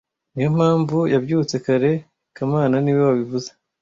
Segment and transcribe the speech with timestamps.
[0.33, 1.91] Niyo mpamvu yabyutse kare
[2.35, 3.49] kamana niwe wabivuze